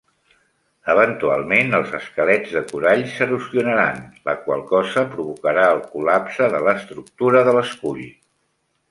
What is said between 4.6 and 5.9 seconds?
cosa provocarà el